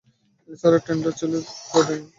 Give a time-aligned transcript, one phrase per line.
[0.39, 2.03] তিনি sir Trevor চীচেল-প্লডেণের